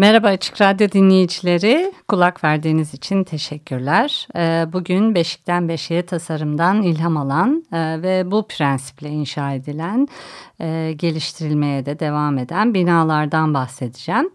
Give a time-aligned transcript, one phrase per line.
[0.00, 1.92] Merhaba Açık Radyo dinleyicileri.
[2.08, 4.28] Kulak verdiğiniz için teşekkürler.
[4.36, 10.08] Ee, bugün Beşikten Beşiğe tasarımdan ilham alan e, ve bu prensiple inşa edilen,
[10.60, 14.30] e, geliştirilmeye de devam eden binalardan bahsedeceğim.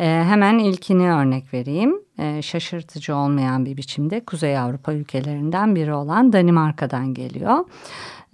[0.00, 2.00] E, hemen ilkini örnek vereyim.
[2.42, 7.64] Şaşırtıcı olmayan bir biçimde Kuzey Avrupa ülkelerinden biri olan Danimarka'dan geliyor.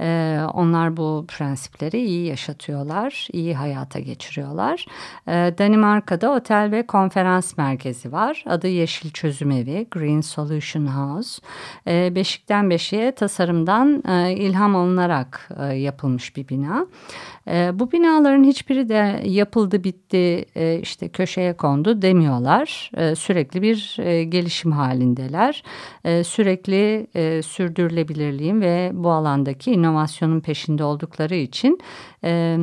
[0.00, 4.86] E, onlar bu prensipleri iyi yaşatıyorlar, iyi hayata geçiriyorlar.
[5.28, 8.44] E, Danimarka'da otel ve konferans merkezi var.
[8.46, 11.42] Adı Yeşil Çözüm Evi, Green Solution House.
[11.86, 16.86] E, beşikten beşiğe tasarımdan e, ilham alınarak e, yapılmış bir bina.
[17.48, 22.90] E, bu binaların hiçbiri de yapıldı bitti e, işte köşeye kondu demiyorlar.
[22.96, 25.62] E, sürekli bir e, gelişim halindeler.
[26.04, 31.78] E, sürekli e, sürdürülebilirliğin ve bu alandaki inovasyonun peşinde oldukları için...
[32.24, 32.58] E,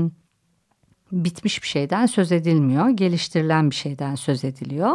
[1.12, 2.90] bitmiş bir şeyden söz edilmiyor.
[2.90, 4.92] Geliştirilen bir şeyden söz ediliyor.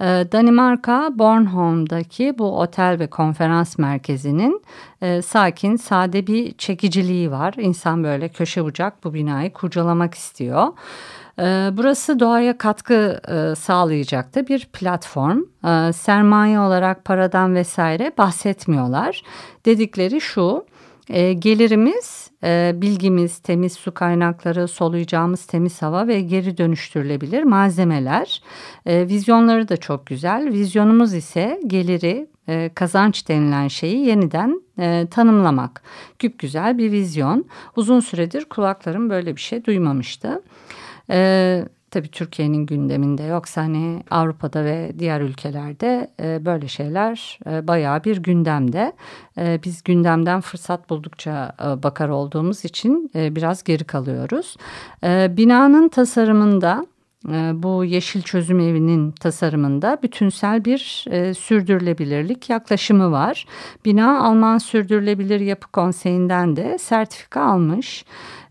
[0.00, 4.62] Ee, Danimarka Bornholm'daki bu otel ve konferans merkezinin
[5.02, 7.54] e, sakin, sade bir çekiciliği var.
[7.58, 10.68] İnsan böyle köşe bucak bu binayı kurcalamak istiyor.
[11.38, 15.42] Ee, burası doğaya katkı e, sağlayacak da bir platform.
[15.64, 19.22] Ee, sermaye olarak paradan vesaire bahsetmiyorlar.
[19.66, 20.64] Dedikleri şu,
[21.10, 28.42] e, gelirimiz, e, bilgimiz, temiz su kaynakları, soluyacağımız temiz hava ve geri dönüştürülebilir malzemeler.
[28.86, 30.52] E, vizyonları da çok güzel.
[30.52, 35.82] Vizyonumuz ise geliri, e, kazanç denilen şeyi yeniden e, tanımlamak.
[36.18, 37.44] Güp güzel bir vizyon.
[37.76, 40.42] Uzun süredir kulaklarım böyle bir şey duymamıştı.
[41.10, 48.04] E, tabii Türkiye'nin gündeminde yoksa hani Avrupa'da ve diğer ülkelerde e, böyle şeyler e, bayağı
[48.04, 48.92] bir gündemde.
[49.38, 51.52] E, biz gündemden fırsat buldukça
[51.82, 54.56] bakar olduğumuz için biraz geri kalıyoruz.
[55.36, 56.86] Binanın tasarımında
[57.62, 63.46] bu yeşil çözüm evinin tasarımında bütünsel bir e, sürdürülebilirlik yaklaşımı var.
[63.84, 68.04] Bina Alman Sürdürülebilir Yapı Konseyi'nden de sertifika almış.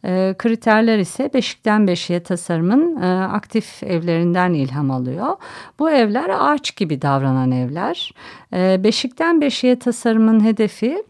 [0.06, 5.36] E, kriterler ise beşikten beşiğe tasarımın e, aktif evlerinden ilham alıyor.
[5.80, 8.14] Bu evler ağaç gibi davranan evler.
[8.54, 11.04] E, beşikten beşiğe tasarımın hedefi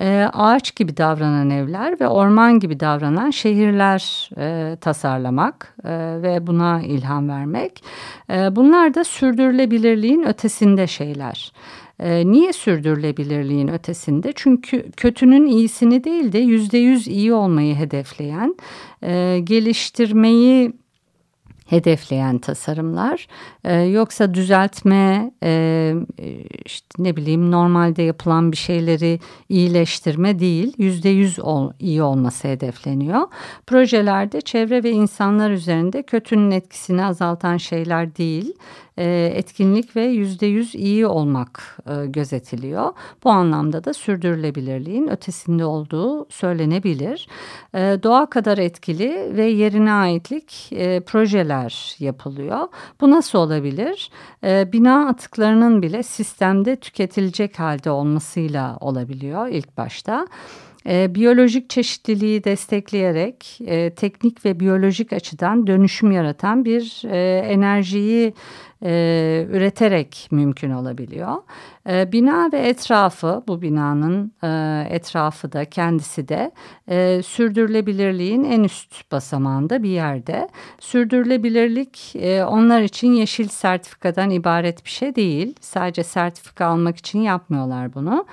[0.00, 6.82] e, ağaç gibi davranan evler ve orman gibi davranan şehirler e, tasarlamak e, ve buna
[6.82, 7.84] ilham vermek.
[8.30, 11.52] E, bunlar da sürdürülebilirliğin ötesinde şeyler.
[12.00, 14.32] E, niye sürdürülebilirliğin ötesinde?
[14.36, 18.56] Çünkü kötünün iyisini değil de yüzde yüz iyi olmayı hedefleyen,
[19.02, 20.72] e, geliştirmeyi
[21.68, 23.26] hedefleyen tasarımlar.
[23.64, 25.94] E, yoksa düzeltme, e,
[26.64, 31.38] işte ne bileyim normalde yapılan bir şeyleri iyileştirme değil, yüzde yüz
[31.78, 33.22] iyi olması hedefleniyor.
[33.66, 38.54] Projelerde çevre ve insanlar üzerinde kötünün etkisini azaltan şeyler değil,
[38.98, 42.92] e, etkinlik ve yüzde yüz iyi olmak e, gözetiliyor.
[43.24, 47.28] Bu anlamda da sürdürülebilirliğin ötesinde olduğu söylenebilir.
[47.74, 50.70] Doğa kadar etkili ve yerine aitlik
[51.06, 51.57] projeler
[51.98, 52.68] yapılıyor.
[53.00, 54.10] Bu nasıl olabilir?
[54.42, 60.26] Bina atıklarının bile sistemde tüketilecek halde olmasıyla olabiliyor ilk başta.
[60.88, 68.34] E, biyolojik çeşitliliği destekleyerek e, teknik ve biyolojik açıdan dönüşüm yaratan bir e, enerjiyi
[68.84, 71.36] e, üreterek mümkün olabiliyor.
[71.90, 74.48] E, bina ve etrafı bu binanın e,
[74.94, 76.52] etrafı da kendisi de
[76.88, 80.48] e, sürdürülebilirliğin en üst basamağında bir yerde.
[80.80, 85.54] Sürdürülebilirlik e, onlar için yeşil sertifikadan ibaret bir şey değil.
[85.60, 88.26] Sadece sertifika almak için yapmıyorlar bunu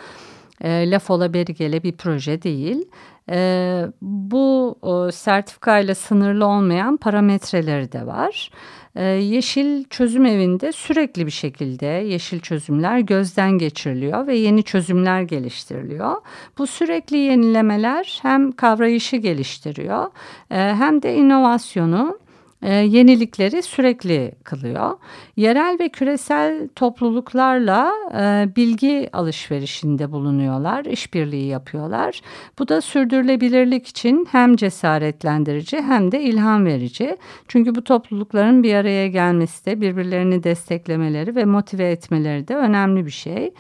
[0.62, 2.86] e, laf ola beri gele bir proje değil.
[3.31, 8.51] E, bu e, sertifikayla sınırlı olmayan parametreleri de var.
[8.95, 16.16] E, yeşil çözüm evinde sürekli bir şekilde yeşil çözümler gözden geçiriliyor ve yeni çözümler geliştiriliyor.
[16.57, 20.06] Bu sürekli yenilemeler hem kavrayışı geliştiriyor
[20.51, 22.19] e, hem de inovasyonu
[22.66, 24.98] e, yenilikleri sürekli kılıyor.
[25.36, 32.22] Yerel ve küresel topluluklarla e, bilgi alışverişinde bulunuyorlar, işbirliği yapıyorlar.
[32.60, 37.18] Bu da sürdürülebilirlik için hem cesaretlendirici hem de ilham verici.
[37.48, 43.12] Çünkü bu toplulukların bir araya gelmesi de birbirlerini desteklemeleri ve motive etmeleri de önemli bir
[43.12, 43.54] şey.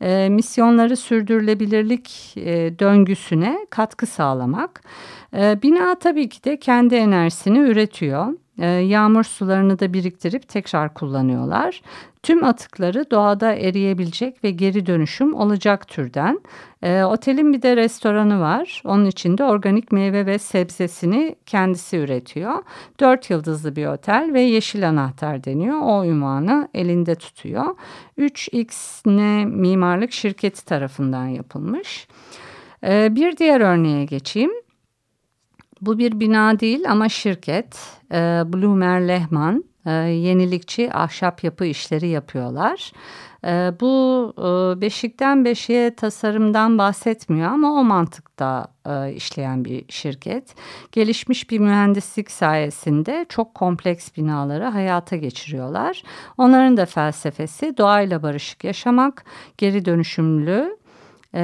[0.00, 2.34] E, misyonları sürdürülebilirlik
[2.78, 4.82] döngüsüne katkı sağlamak.
[5.36, 8.34] E, bina tabii ki de kendi enerjisini üretiyor.
[8.58, 11.82] E, yağmur sularını da biriktirip tekrar kullanıyorlar.
[12.22, 16.40] Tüm atıkları doğada eriyebilecek ve geri dönüşüm olacak türden.
[16.82, 18.82] E, otelin bir de restoranı var.
[18.84, 22.54] Onun içinde organik meyve ve sebzesini kendisi üretiyor.
[23.00, 25.80] Dört yıldızlı bir otel ve yeşil anahtar deniyor.
[25.82, 27.66] O ünvanı elinde tutuyor.
[28.18, 32.08] 3X mimarlık şirketi tarafından yapılmış.
[32.84, 34.52] E, bir diğer örneğe geçeyim.
[35.82, 37.78] Bu bir bina değil ama şirket.
[38.12, 42.92] E, Blumer Lehman e, yenilikçi ahşap yapı işleri yapıyorlar.
[43.44, 50.54] E, bu e, beşikten beşiğe tasarımdan bahsetmiyor ama o mantıkta e, işleyen bir şirket.
[50.92, 56.02] Gelişmiş bir mühendislik sayesinde çok kompleks binaları hayata geçiriyorlar.
[56.38, 59.24] Onların da felsefesi doğayla barışık yaşamak,
[59.58, 60.81] geri dönüşümlü
[61.34, 61.40] e,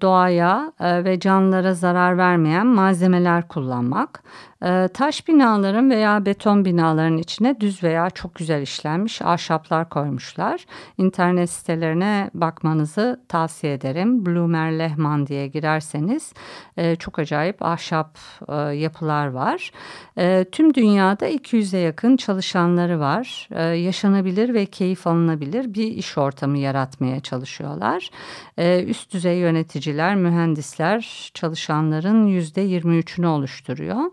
[0.00, 4.22] doğaya e, ve canlılara zarar vermeyen malzemeler kullanmak.
[4.64, 10.66] E, taş binaların veya beton binaların içine düz veya çok güzel işlenmiş ahşaplar koymuşlar.
[10.98, 14.26] İnternet sitelerine bakmanızı tavsiye ederim.
[14.26, 16.32] Blumer Lehman diye girerseniz
[16.76, 18.18] e, çok acayip ahşap
[18.48, 19.70] e, yapılar var.
[20.18, 23.48] E, tüm dünyada 200'e yakın çalışanları var.
[23.50, 28.10] E, yaşanabilir ve keyif alınabilir bir iş ortamı yaratmaya çalışıyorlar.
[28.58, 34.10] E, üst düzey yöneticiler, mühendisler çalışanların %23'ünü oluşturuyor.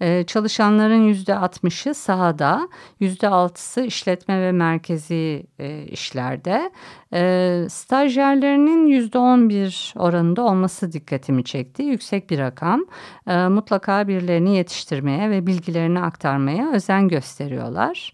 [0.00, 2.68] Ee, çalışanların yüzde 60'ı sahada,
[3.00, 6.70] yüzde 6'sı işletme ve merkezi e, işlerde.
[7.12, 11.82] E, stajyerlerinin yüzde 11 oranında olması dikkatimi çekti.
[11.82, 12.84] Yüksek bir rakam.
[13.26, 18.12] E, mutlaka birilerini yetiştirmeye ve bilgilerini aktarmaya özen gösteriyorlar.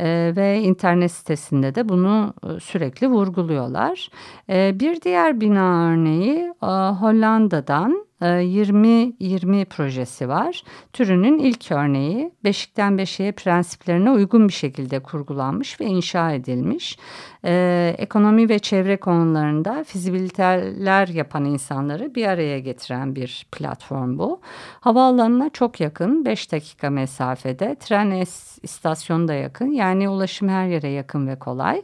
[0.00, 4.08] Ee, ve internet sitesinde de bunu e, sürekli vurguluyorlar.
[4.50, 6.66] Ee, bir diğer bina örneği e,
[7.00, 10.62] Hollanda'dan 20-20 ee, projesi var.
[10.92, 16.98] Türünün ilk örneği beşikten beşiğe prensiplerine uygun bir şekilde kurgulanmış ve inşa edilmiş.
[17.44, 24.40] Ee, ekonomi ve çevre konularında fizibiliteler yapan insanları bir araya getiren bir platform bu.
[24.80, 28.10] Havaalanına çok yakın 5 dakika mesafede tren
[28.62, 31.82] istasyonu da yakın yani ulaşım her yere yakın ve kolay.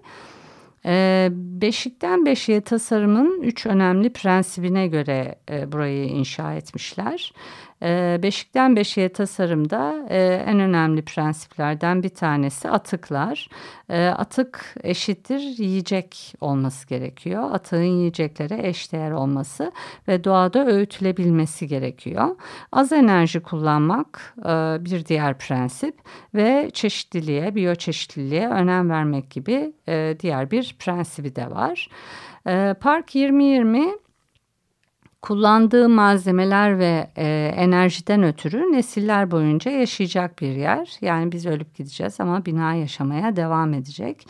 [0.87, 7.33] Ee, beşikten beşiğe tasarımın üç önemli prensibine göre e, burayı inşa etmişler.
[7.83, 13.49] E, beşikten beşiğe tasarımda e, en önemli prensiplerden bir tanesi atıklar.
[13.89, 17.51] E, atık eşittir yiyecek olması gerekiyor.
[17.53, 19.73] Atığın yiyeceklere eşdeğer olması
[20.09, 22.37] ve doğada öğütülebilmesi gerekiyor.
[22.73, 24.45] Az enerji kullanmak e,
[24.85, 25.95] bir diğer prensip
[26.35, 31.89] ve çeşitliliğe, biyoçeşitliliğe önem vermek gibi e, diğer bir prensibi de var.
[32.81, 34.06] Park 2020
[35.27, 40.89] kullandığı malzemeler ve e, enerjiden ötürü nesiller boyunca yaşayacak bir yer.
[41.01, 44.27] Yani biz ölüp gideceğiz ama bina yaşamaya devam edecek.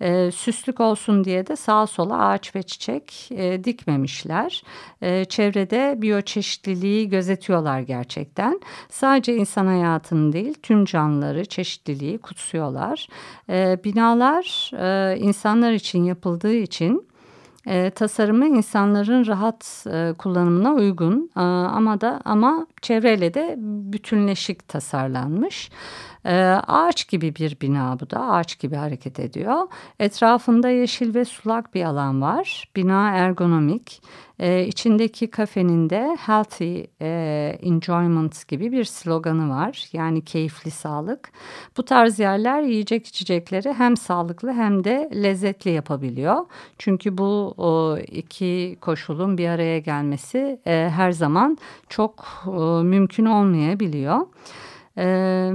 [0.00, 4.62] E, süslük olsun diye de sağa sola ağaç ve çiçek e, dikmemişler.
[5.02, 8.60] E, çevrede biyoçeşitliliği gözetiyorlar gerçekten.
[8.88, 13.08] Sadece insan hayatını değil tüm canlıları, çeşitliliği kutsuyorlar.
[13.50, 17.09] E, binalar e, insanlar için yapıldığı için
[17.66, 23.54] e, tasarımı insanların rahat e, kullanımına uygun e, ama da ama çevreyle de
[23.92, 25.70] bütünleşik tasarlanmış.
[26.24, 26.34] E,
[26.66, 29.56] ağaç gibi bir bina bu da ağaç gibi hareket ediyor.
[29.98, 32.68] Etrafında yeşil ve sulak bir alan var.
[32.76, 34.02] Bina ergonomik.
[34.38, 39.88] E, içindeki kafenin de healthy e, enjoyment gibi bir sloganı var.
[39.92, 41.32] Yani keyifli sağlık.
[41.76, 46.46] Bu tarz yerler yiyecek içecekleri hem sağlıklı hem de lezzetli yapabiliyor.
[46.78, 51.58] Çünkü bu o, iki koşulun bir araya gelmesi e, her zaman
[51.88, 54.26] çok e, mümkün olmayabiliyor.
[54.98, 55.52] E,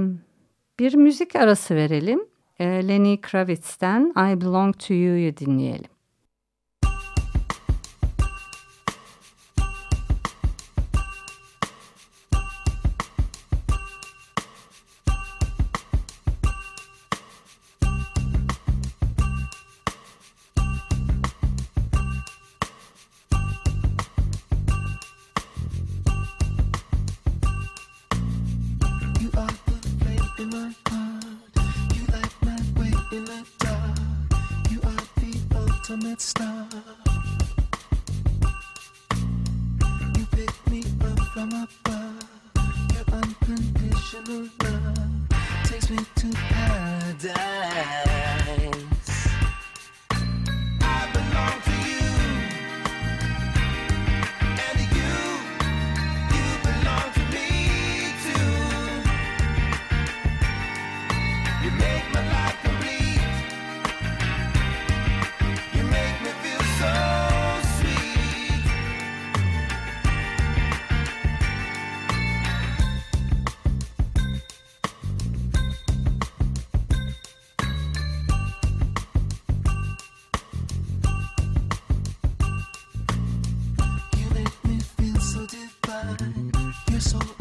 [0.78, 2.20] bir müzik arası verelim.
[2.58, 5.95] E, Lenny Kravitz'ten I Belong To You'yu dinleyelim.
[41.36, 42.24] From above.
[42.94, 45.28] Your unconditional love
[45.64, 47.36] takes me to paradise.
[86.96, 87.35] your soul.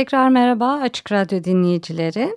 [0.00, 2.36] Tekrar merhaba Açık Radyo dinleyicileri.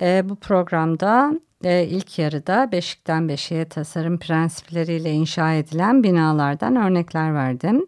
[0.00, 7.86] E, bu programda e, ilk yarıda beşikten beşiğe tasarım prensipleriyle inşa edilen binalardan örnekler verdim.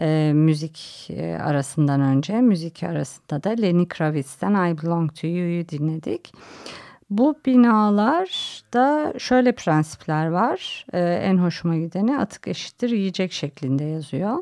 [0.00, 6.32] E, müzik e, arasından önce, müzik arasında da Lenny Kravitz'ten I Belong To You'yu dinledik.
[7.10, 10.86] Bu binalarda şöyle prensipler var.
[10.92, 14.38] Ee, en hoşuma gideni atık eşittir yiyecek şeklinde yazıyor.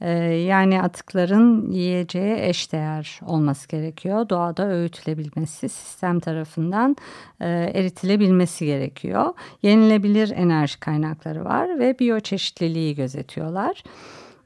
[0.00, 4.28] Ee, yani atıkların yiyeceğe eşdeğer olması gerekiyor.
[4.28, 6.96] Doğada öğütülebilmesi, sistem tarafından
[7.40, 9.34] e, eritilebilmesi gerekiyor.
[9.62, 13.82] Yenilebilir enerji kaynakları var ve biyoçeşitliliği gözetiyorlar.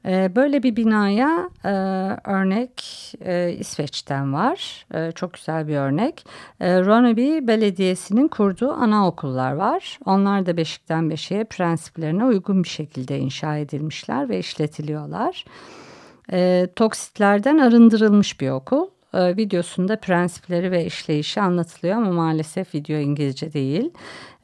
[0.05, 1.69] Ee, böyle bir binaya e,
[2.29, 2.83] örnek
[3.25, 4.85] e, İsveç'ten var.
[4.93, 6.25] E, çok güzel bir örnek.
[6.61, 9.99] Ronneby Belediyesi'nin kurduğu anaokullar var.
[10.05, 15.45] Onlar da beşikten beşiğe prensiplerine uygun bir şekilde inşa edilmişler ve işletiliyorlar.
[16.75, 18.87] toksitlerden arındırılmış bir okul.
[19.13, 23.91] E, videosunda prensipleri ve işleyişi anlatılıyor ama maalesef video İngilizce değil.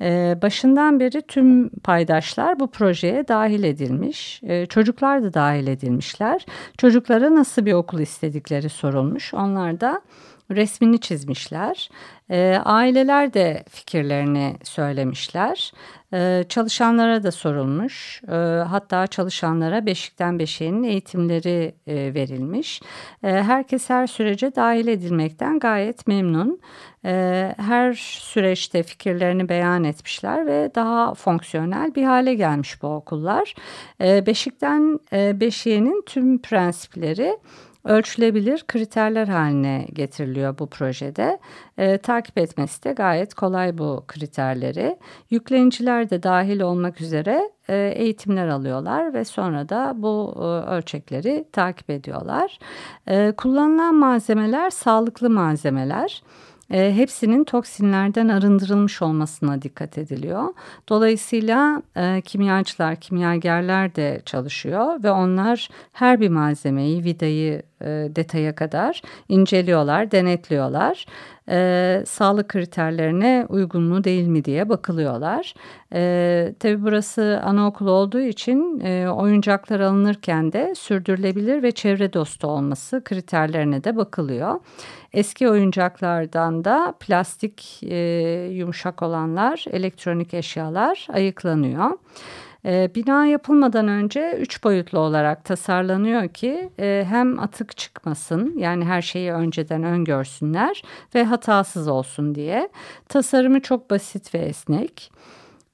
[0.01, 4.41] E, başından beri tüm paydaşlar bu projeye dahil edilmiş.
[4.43, 6.45] E, çocuklar da dahil edilmişler.
[6.77, 9.33] Çocuklara nasıl bir okul istedikleri sorulmuş.
[9.33, 10.01] Onlar da
[10.51, 11.89] resmini çizmişler.
[12.29, 15.71] E, aileler de fikirlerini söylemişler.
[16.13, 18.21] E, çalışanlara da sorulmuş.
[18.27, 18.35] E,
[18.69, 22.81] hatta çalışanlara Beşikten Beşiğinin eğitimleri e, verilmiş.
[23.23, 26.59] E, herkes her sürece dahil edilmekten gayet memnun.
[27.05, 33.55] E, her süreçte fikirlerini beyan etmişler ve daha fonksiyonel bir hale gelmiş bu okullar.
[34.01, 37.37] E, Beşikten e, Beşiğinin tüm prensipleri
[37.87, 41.39] ölçülebilir kriterler haline getiriliyor bu projede.
[41.77, 44.97] E, takip etmesi de gayet kolay bu kriterleri.
[45.29, 51.89] Yükleniciler de dahil olmak üzere e, eğitimler alıyorlar ve sonra da bu e, ölçekleri takip
[51.89, 52.59] ediyorlar.
[53.07, 56.21] E, kullanılan malzemeler sağlıklı malzemeler.
[56.71, 60.53] E, hepsinin toksinlerden arındırılmış olmasına dikkat ediliyor.
[60.89, 70.11] Dolayısıyla e, kimyacılar, kimyagerler de çalışıyor ve onlar her bir malzemeyi, vidayı detaya kadar inceliyorlar,
[70.11, 71.05] denetliyorlar.
[71.49, 75.53] E, sağlık kriterlerine uygun mu değil mi diye bakılıyorlar.
[75.93, 83.01] E, tabii burası anaokulu olduğu için e, oyuncaklar alınırken de sürdürülebilir ve çevre dostu olması
[83.03, 84.59] kriterlerine de bakılıyor.
[85.13, 87.97] Eski oyuncaklardan da plastik e,
[88.51, 91.91] yumuşak olanlar, elektronik eşyalar ayıklanıyor.
[92.67, 99.01] E, bina yapılmadan önce üç boyutlu olarak tasarlanıyor ki e, hem atık çıkmasın yani her
[99.01, 100.81] şeyi önceden öngörsünler
[101.15, 102.69] ve hatasız olsun diye.
[103.09, 105.11] Tasarımı çok basit ve esnek.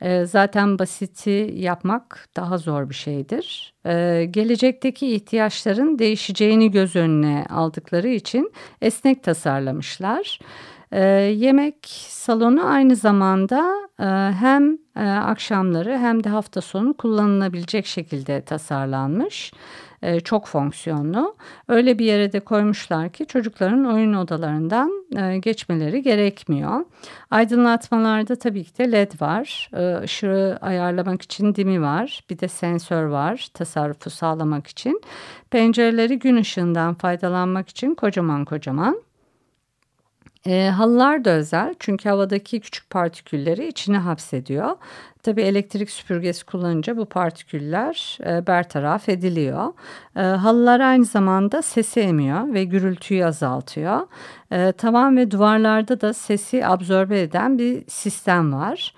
[0.01, 3.73] E, zaten basiti yapmak daha zor bir şeydir.
[3.85, 10.39] E, gelecekteki ihtiyaçların değişeceğini göz önüne aldıkları için esnek tasarlamışlar.
[10.93, 11.03] E,
[11.37, 14.05] yemek salonu aynı zamanda e,
[14.39, 19.53] hem e, akşamları hem de hafta sonu kullanılabilecek şekilde tasarlanmış.
[20.01, 21.35] E, çok fonksiyonlu.
[21.67, 26.85] Öyle bir yere de koymuşlar ki çocukların oyun odalarından e, geçmeleri gerekmiyor.
[27.31, 29.69] Aydınlatmalarda tabii ki de led var.
[29.73, 32.23] E, ışığı ayarlamak için dimi var.
[32.29, 35.01] Bir de sensör var tasarrufu sağlamak için.
[35.51, 39.12] Pencereleri gün ışığından faydalanmak için kocaman kocaman.
[40.47, 44.75] E, halılar da özel çünkü havadaki küçük partikülleri içine hapsediyor.
[45.23, 49.73] Tabii elektrik süpürgesi kullanınca bu partiküller e, bertaraf ediliyor.
[50.15, 54.07] E, halılar aynı zamanda sesi emiyor ve gürültüyü azaltıyor.
[54.51, 58.93] E, tavan ve duvarlarda da sesi absorbe eden bir sistem var.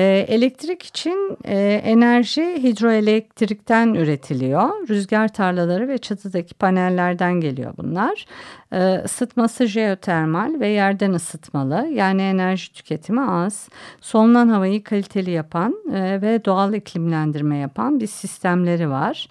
[0.00, 4.88] Elektrik için e, enerji hidroelektrikten üretiliyor.
[4.88, 8.26] Rüzgar tarlaları ve çatıdaki panellerden geliyor bunlar.
[8.72, 11.88] E, ısıtması jeotermal ve yerden ısıtmalı.
[11.92, 13.68] Yani enerji tüketimi az.
[14.00, 19.28] Solunan havayı kaliteli yapan e, ve doğal iklimlendirme yapan bir sistemleri var.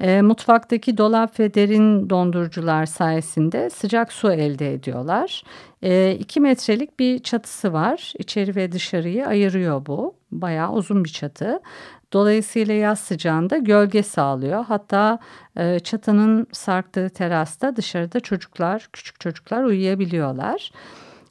[0.00, 5.44] E, mutfaktaki dolap ve derin dondurucular sayesinde sıcak su elde ediyorlar.
[5.84, 8.12] E, metrelik bir çatısı var.
[8.18, 10.14] İçeri ve dışarıyı ayırıyor bu.
[10.32, 11.60] Bayağı uzun bir çatı.
[12.12, 14.64] Dolayısıyla yaz sıcağında gölge sağlıyor.
[14.64, 15.18] Hatta
[15.56, 20.70] e, çatının sarktığı terasta dışarıda çocuklar, küçük çocuklar uyuyabiliyorlar.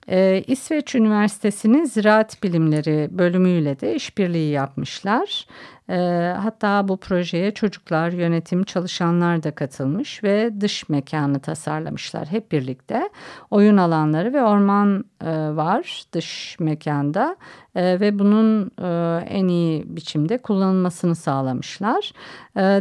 [0.09, 5.47] Ee, İsveç Üniversitesi'nin Ziraat Bilimleri bölümüyle de işbirliği yapmışlar.
[5.91, 13.09] Ee, hatta bu projeye çocuklar, yönetim, çalışanlar da katılmış ve dış mekanı tasarlamışlar hep birlikte.
[13.51, 17.35] Oyun alanları ve orman e, var dış mekanda
[17.75, 22.11] e, ve bunun e, en iyi biçimde kullanılmasını sağlamışlar.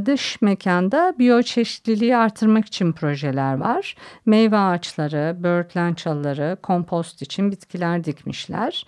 [0.06, 3.96] Dış mekanda biyoçeşitliliği artırmak için projeler var.
[4.26, 8.84] Meyve ağaçları, böğürtlen çalıları, kompost için bitkiler dikmişler.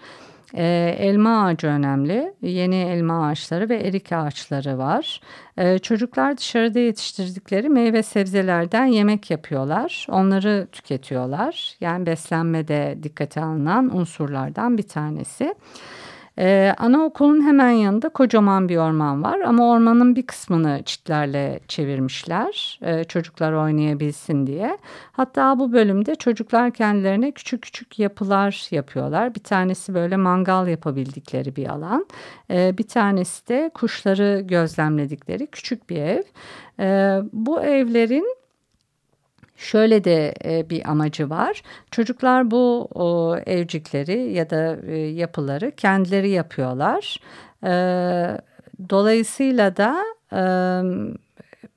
[0.55, 2.35] E, elma ağacı önemli.
[2.43, 5.21] Yeni elma ağaçları ve erik ağaçları var.
[5.57, 10.07] E, çocuklar dışarıda yetiştirdikleri meyve sebzelerden yemek yapıyorlar.
[10.11, 11.77] Onları tüketiyorlar.
[11.81, 15.55] Yani beslenmede dikkate alınan unsurlardan bir tanesi.
[16.39, 23.05] Ee, anaokulun hemen yanında kocaman bir orman var ama ormanın bir kısmını çitlerle çevirmişler e,
[23.05, 24.79] çocuklar oynayabilsin diye.
[25.13, 29.35] Hatta bu bölümde çocuklar kendilerine küçük küçük yapılar yapıyorlar.
[29.35, 32.07] Bir tanesi böyle mangal yapabildikleri bir alan.
[32.51, 36.23] E, bir tanesi de kuşları gözlemledikleri küçük bir ev.
[36.81, 38.42] E, bu evlerin
[39.63, 41.63] Şöyle de e, bir amacı var.
[41.91, 42.89] Çocuklar bu
[43.47, 47.21] evcikleri ya da e, yapıları kendileri yapıyorlar.
[47.65, 47.73] E,
[48.91, 50.43] dolayısıyla da e,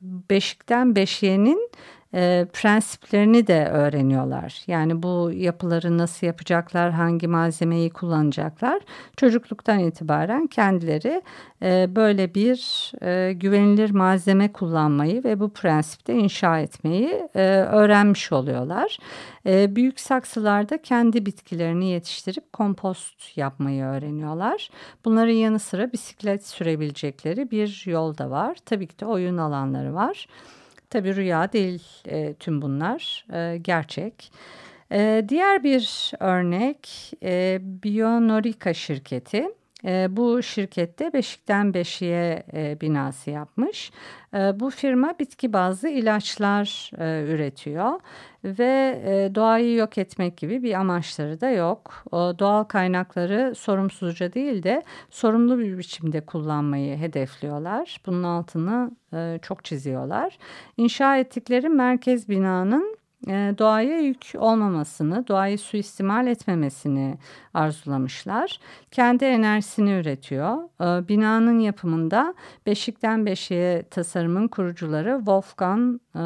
[0.01, 1.69] beşikten beşiğenin
[2.13, 4.63] e, prensiplerini de öğreniyorlar.
[4.67, 8.81] Yani bu yapıları nasıl yapacaklar, hangi malzemeyi kullanacaklar.
[9.17, 11.21] Çocukluktan itibaren kendileri
[11.61, 18.97] e, böyle bir e, güvenilir malzeme kullanmayı ve bu prensipte inşa etmeyi e, öğrenmiş oluyorlar.
[19.45, 24.69] E, büyük saksılarda kendi bitkilerini yetiştirip kompost yapmayı öğreniyorlar.
[25.05, 28.57] Bunların yanı sıra bisiklet sürebilecekleri bir yol da var.
[28.65, 30.27] Tabii ki de oyun alanları var.
[30.89, 34.31] Tabii rüya değil e, tüm bunlar e, gerçek.
[34.91, 39.49] E, diğer bir örnek e, Bionorica şirketi.
[40.09, 42.43] Bu şirkette beşikten beşiğe
[42.81, 43.91] binası yapmış.
[44.33, 46.91] Bu firma bitki bazlı ilaçlar
[47.27, 47.99] üretiyor
[48.43, 48.99] ve
[49.35, 52.03] doğayı yok etmek gibi bir amaçları da yok.
[52.13, 58.01] Doğal kaynakları sorumsuzca değil de sorumlu bir biçimde kullanmayı hedefliyorlar.
[58.05, 58.91] Bunun altını
[59.41, 60.37] çok çiziyorlar.
[60.77, 67.17] İnşa ettikleri merkez binanın doğaya yük olmamasını, doğayı suistimal etmemesini
[67.53, 68.59] arzulamışlar.
[68.91, 70.57] Kendi enerjisini üretiyor.
[70.81, 72.33] E, binanın yapımında
[72.65, 76.19] beşikten beşiğe tasarımın kurucuları Wolfgang e,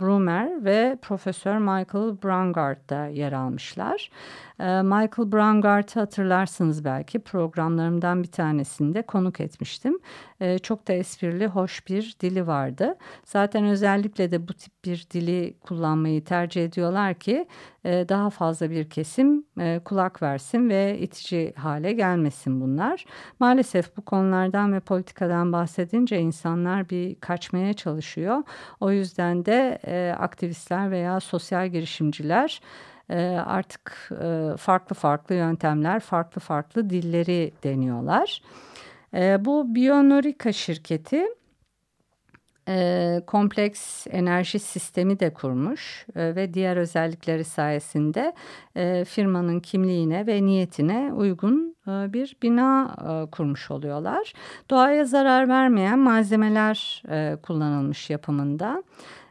[0.00, 4.10] Brumer ve Profesör Michael Brangard da yer almışlar.
[4.60, 9.98] Michael Brangard'ı hatırlarsınız belki programlarımdan bir tanesinde konuk etmiştim.
[10.62, 12.94] Çok da esprili, hoş bir dili vardı.
[13.24, 17.46] Zaten özellikle de bu tip bir dili kullanmayı tercih ediyorlar ki
[17.84, 19.44] daha fazla bir kesim
[19.84, 23.04] kulak versin ve itici hale gelmesin bunlar.
[23.40, 28.42] Maalesef bu konulardan ve politikadan bahsedince insanlar bir kaçmaya çalışıyor.
[28.80, 29.80] O yüzden de
[30.18, 32.60] aktivistler veya sosyal girişimciler
[33.46, 34.10] artık
[34.58, 38.42] farklı farklı yöntemler, farklı farklı dilleri deniyorlar.
[39.44, 41.24] Bu Bionorica şirketi
[43.26, 48.32] kompleks enerji sistemi de kurmuş ve diğer özellikleri sayesinde
[49.04, 52.96] firmanın kimliğine ve niyetine uygun bir bina
[53.32, 54.32] kurmuş oluyorlar.
[54.70, 57.02] Doğaya zarar vermeyen malzemeler
[57.42, 58.82] kullanılmış yapımında.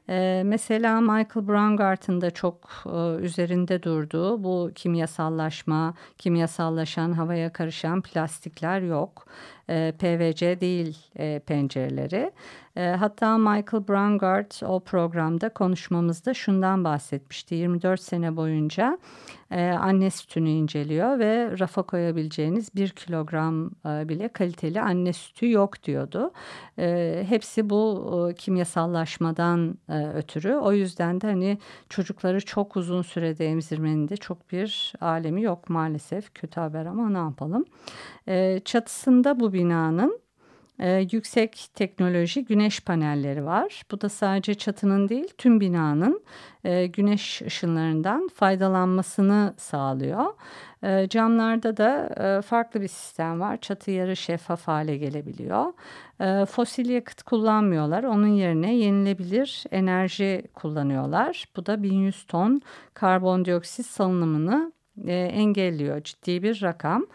[0.09, 8.81] Ee, mesela Michael Braungart'ın da çok e, üzerinde durduğu bu kimyasallaşma, kimyasallaşan, havaya karışan plastikler
[8.81, 9.25] yok.
[9.69, 12.31] E, PVC değil e, pencereleri.
[12.79, 17.55] E, hatta Michael Braungart o programda konuşmamızda şundan bahsetmişti.
[17.55, 18.97] 24 sene boyunca
[19.51, 25.83] e, anne sütünü inceliyor ve rafa koyabileceğiniz bir kilogram e, bile kaliteli anne sütü yok
[25.83, 26.31] diyordu.
[26.79, 29.77] E, hepsi bu kimyasallaşmadan
[30.15, 30.53] ötürü.
[30.53, 31.57] O yüzden de hani
[31.89, 36.33] çocukları çok uzun sürede emzirmenin de çok bir alemi yok maalesef.
[36.33, 37.65] Kötü haber ama ne yapalım.
[38.65, 40.28] Çatısında bu binanın
[40.79, 43.83] e, yüksek teknoloji güneş panelleri var.
[43.91, 46.21] Bu da sadece çatının değil tüm binanın
[46.63, 50.25] e, güneş ışınlarından faydalanmasını sağlıyor.
[50.83, 53.57] E, camlarda da e, farklı bir sistem var.
[53.57, 55.73] Çatı yarı şeffaf hale gelebiliyor.
[56.19, 58.03] E, fosil yakıt kullanmıyorlar.
[58.03, 61.45] Onun yerine yenilebilir enerji kullanıyorlar.
[61.55, 62.61] Bu da 1100 ton
[62.93, 64.71] karbondioksit salınımını
[65.07, 66.03] e, engelliyor.
[66.03, 67.05] Ciddi bir rakam.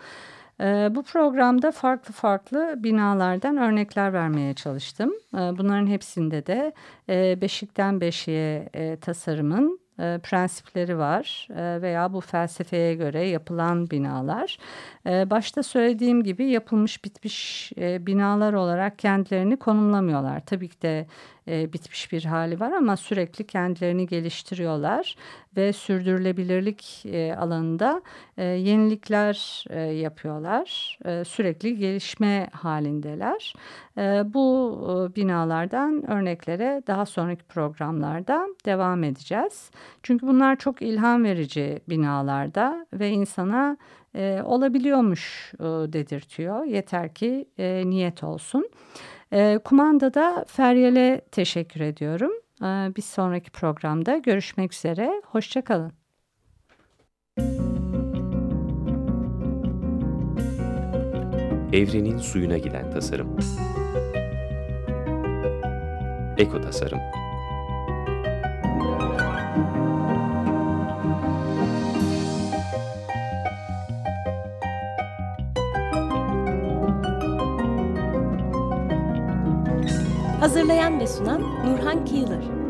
[0.60, 5.12] Ee, bu programda farklı farklı binalardan örnekler vermeye çalıştım.
[5.34, 6.72] Ee, bunların hepsinde de
[7.08, 11.48] e, beşikten beşiğe e, tasarımın e, prensipleri var
[11.82, 14.58] veya bu felsefeye göre yapılan binalar.
[15.06, 20.46] başta söylediğim gibi yapılmış bitmiş binalar olarak kendilerini konumlamıyorlar.
[20.46, 21.06] Tabii ki de
[21.46, 25.16] bitmiş bir hali var ama sürekli kendilerini geliştiriyorlar
[25.56, 28.02] ve sürdürülebilirlik e, alanında
[28.36, 30.98] e, yenilikler e, yapıyorlar.
[31.04, 33.54] E, sürekli gelişme halindeler.
[33.98, 39.70] E, bu e, binalardan örneklere daha sonraki programlarda devam edeceğiz.
[40.02, 43.76] Çünkü bunlar çok ilham verici binalarda ve insana
[44.14, 46.64] e, olabiliyormuş e, dedirtiyor.
[46.64, 48.68] Yeter ki e, niyet olsun.
[49.34, 52.32] E, kumandada Feryal'e teşekkür ediyorum.
[52.62, 55.22] Ee, bir sonraki programda görüşmek üzere.
[55.24, 55.92] Hoşçakalın.
[61.72, 63.36] Evrenin suyuna giden tasarım.
[66.38, 67.23] Eko tasarım.
[80.44, 82.63] Hazırlayan ve sunan Nurhan Kiyılır.